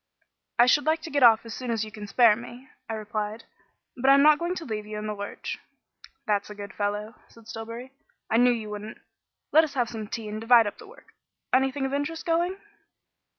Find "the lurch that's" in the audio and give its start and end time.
5.05-6.49